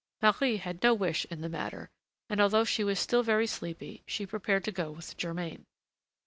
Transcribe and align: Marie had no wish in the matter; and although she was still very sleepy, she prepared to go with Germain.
Marie 0.19 0.57
had 0.57 0.81
no 0.81 0.95
wish 0.95 1.25
in 1.25 1.41
the 1.41 1.47
matter; 1.47 1.91
and 2.27 2.41
although 2.41 2.63
she 2.63 2.83
was 2.83 2.99
still 2.99 3.21
very 3.21 3.45
sleepy, 3.45 4.01
she 4.07 4.25
prepared 4.25 4.63
to 4.63 4.71
go 4.71 4.89
with 4.89 5.15
Germain. 5.15 5.67